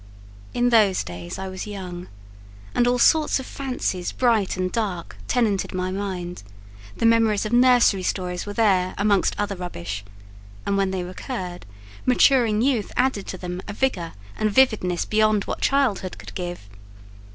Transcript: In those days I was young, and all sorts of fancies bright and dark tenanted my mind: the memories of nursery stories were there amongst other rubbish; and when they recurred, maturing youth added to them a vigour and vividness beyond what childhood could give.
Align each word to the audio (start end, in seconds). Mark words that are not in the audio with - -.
In 0.55 0.69
those 0.69 1.03
days 1.03 1.37
I 1.37 1.47
was 1.47 1.67
young, 1.67 2.07
and 2.73 2.87
all 2.87 2.97
sorts 2.97 3.39
of 3.39 3.45
fancies 3.45 4.11
bright 4.11 4.57
and 4.57 4.71
dark 4.71 5.15
tenanted 5.27 5.75
my 5.75 5.91
mind: 5.91 6.41
the 6.97 7.05
memories 7.05 7.45
of 7.45 7.53
nursery 7.53 8.01
stories 8.01 8.47
were 8.47 8.53
there 8.53 8.95
amongst 8.97 9.35
other 9.37 9.55
rubbish; 9.55 10.03
and 10.65 10.75
when 10.75 10.89
they 10.89 11.03
recurred, 11.03 11.67
maturing 12.03 12.63
youth 12.63 12.91
added 12.97 13.27
to 13.27 13.37
them 13.37 13.61
a 13.67 13.73
vigour 13.73 14.13
and 14.39 14.49
vividness 14.49 15.05
beyond 15.05 15.43
what 15.43 15.61
childhood 15.61 16.17
could 16.17 16.33
give. 16.33 16.67